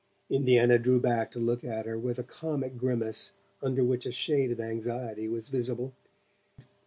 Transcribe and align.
Indiana 0.31 0.79
drew 0.79 0.99
back 0.99 1.29
to 1.29 1.37
look 1.37 1.63
at 1.63 1.85
her 1.85 1.95
with 1.95 2.17
a 2.17 2.23
comic 2.23 2.75
grimace 2.75 3.33
under 3.61 3.83
which 3.83 4.07
a 4.07 4.11
shade 4.11 4.49
of 4.51 4.59
anxiety 4.59 5.27
was 5.27 5.49
visible. 5.49 5.93